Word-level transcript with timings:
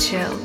To 0.00 0.39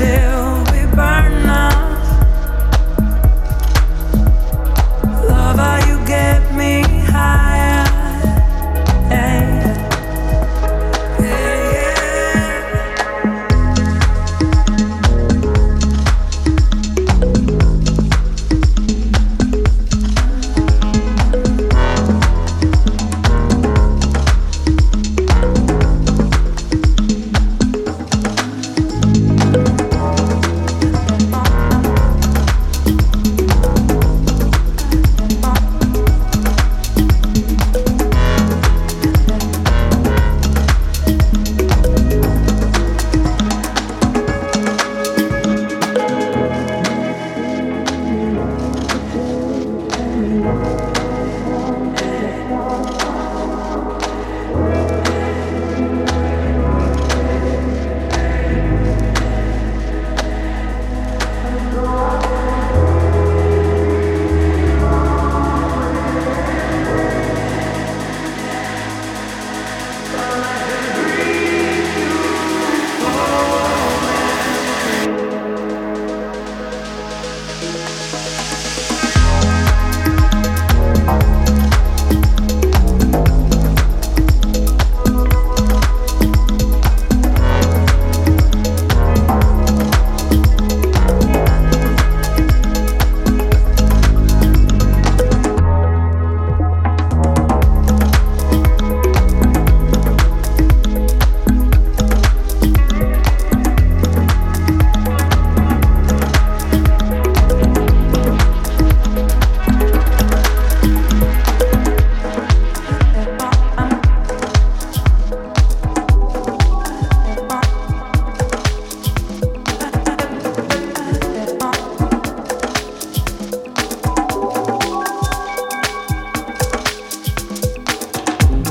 until 0.00 0.71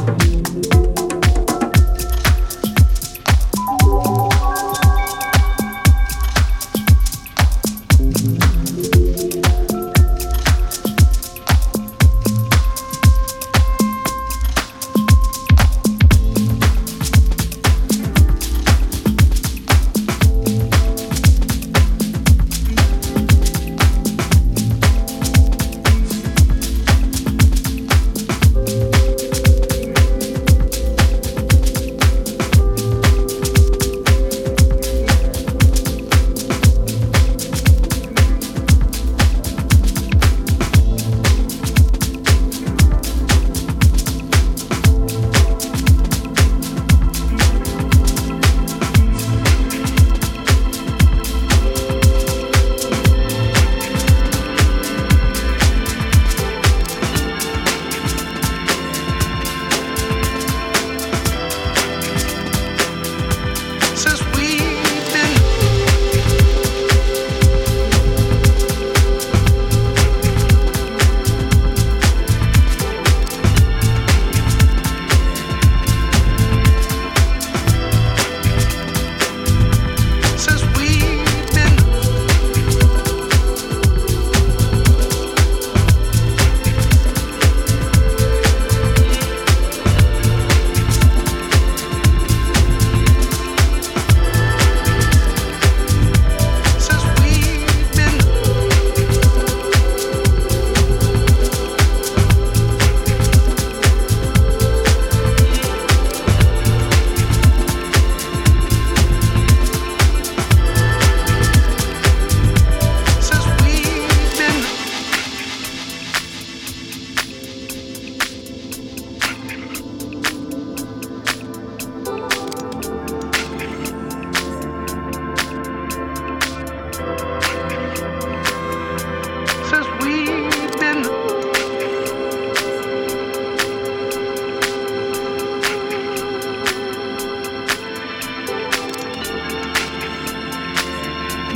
Bye. 0.06 0.41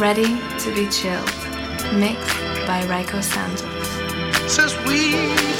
Ready 0.06 0.40
to 0.60 0.72
be 0.76 0.88
chilled. 0.88 1.26
Mixed 1.96 2.38
by 2.68 2.84
Rayco 2.86 3.24
Santos. 3.24 4.76
We've 4.86 5.55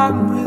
I'm 0.00 0.39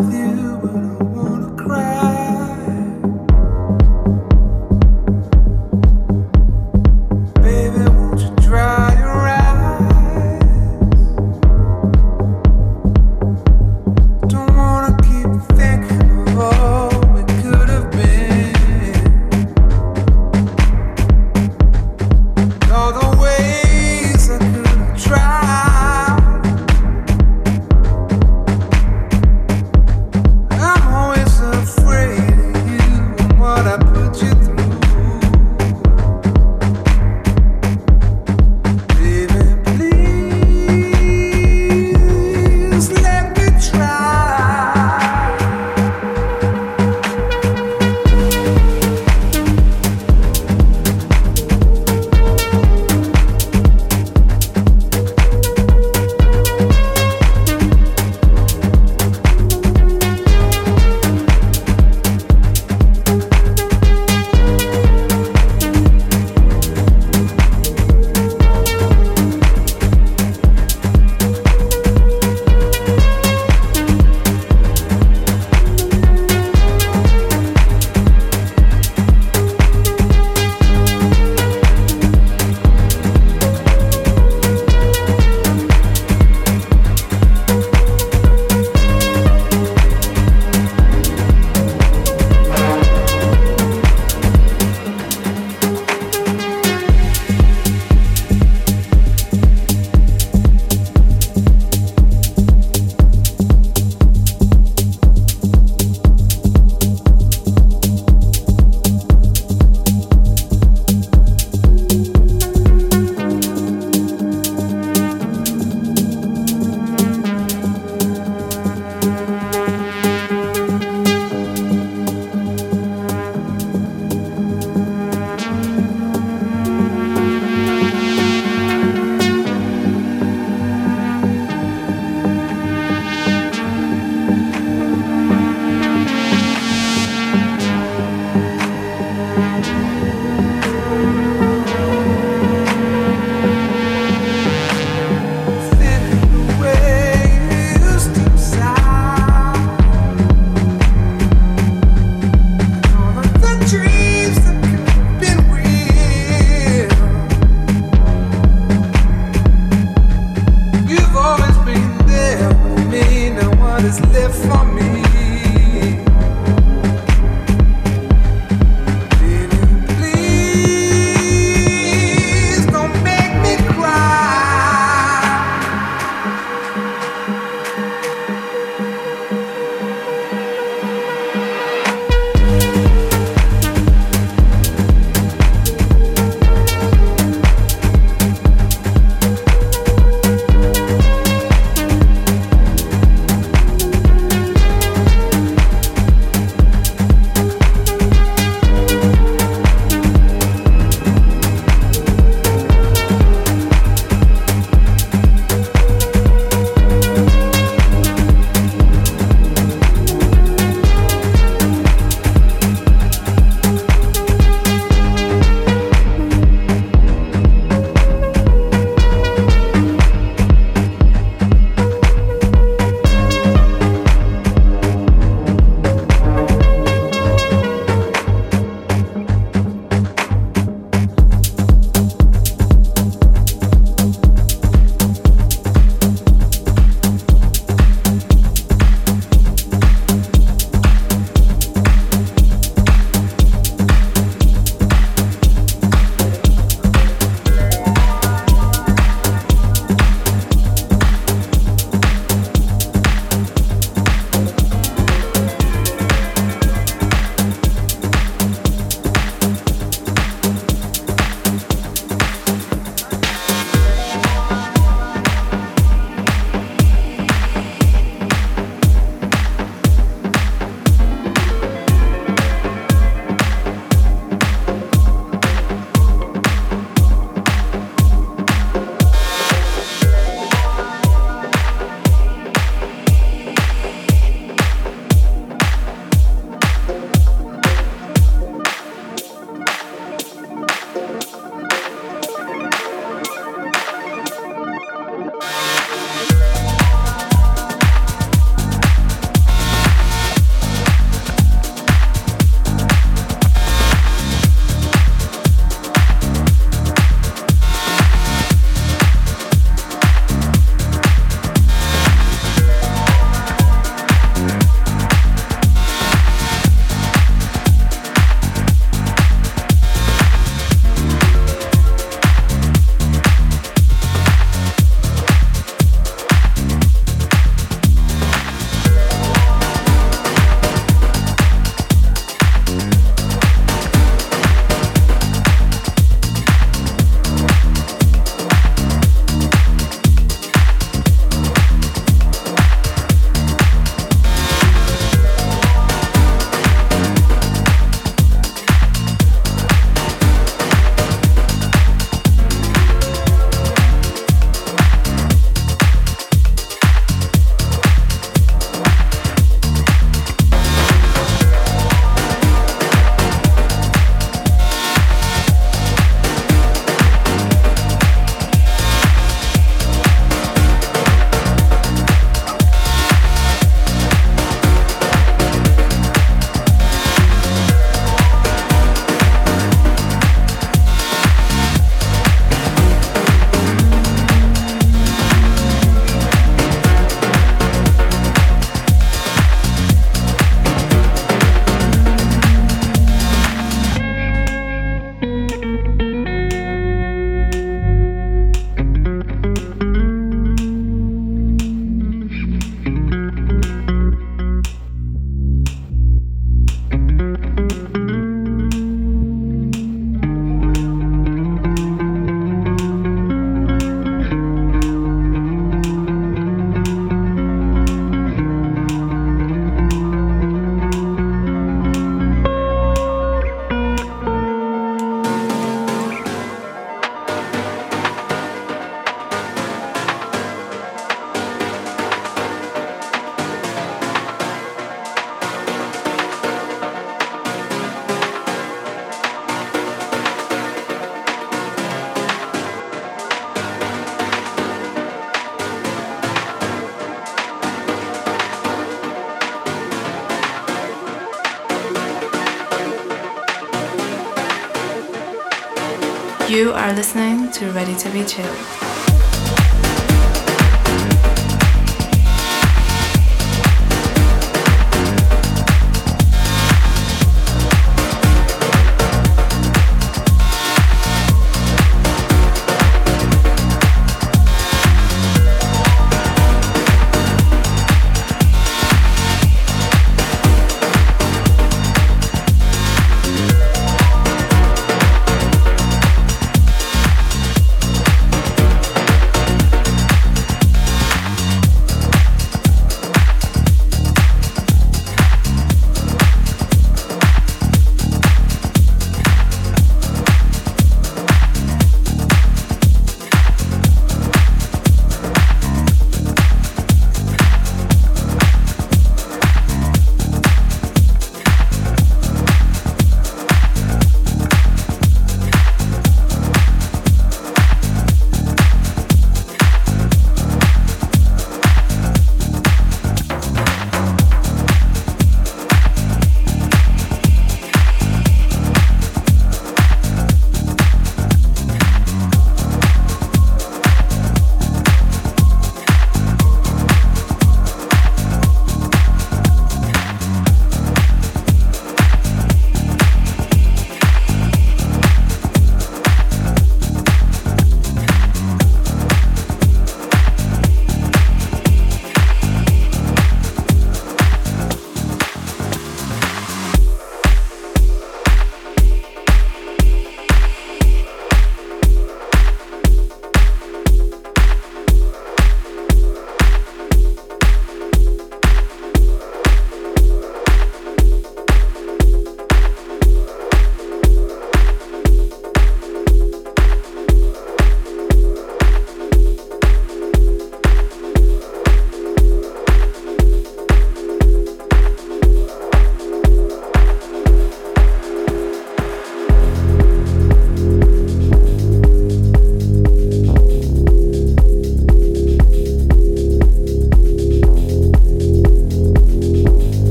Ready 457.83 457.97
to 457.99 458.09
Be 458.11 458.23
chilled. 458.23 458.82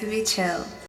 To 0.00 0.06
be 0.06 0.24
chilled. 0.24 0.69